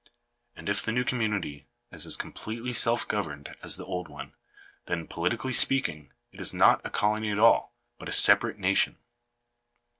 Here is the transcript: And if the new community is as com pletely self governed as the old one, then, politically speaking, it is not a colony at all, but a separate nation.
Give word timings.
And 0.55 0.67
if 0.67 0.81
the 0.81 0.91
new 0.91 1.03
community 1.03 1.67
is 1.91 2.07
as 2.07 2.17
com 2.17 2.33
pletely 2.33 2.75
self 2.75 3.07
governed 3.07 3.55
as 3.61 3.77
the 3.77 3.85
old 3.85 4.07
one, 4.07 4.33
then, 4.87 5.05
politically 5.07 5.53
speaking, 5.53 6.11
it 6.31 6.41
is 6.41 6.55
not 6.55 6.81
a 6.83 6.89
colony 6.89 7.29
at 7.29 7.37
all, 7.37 7.75
but 7.99 8.09
a 8.09 8.11
separate 8.11 8.57
nation. 8.57 8.97